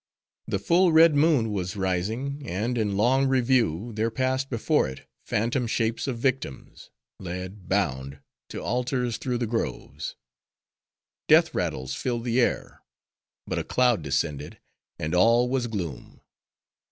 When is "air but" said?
12.41-13.59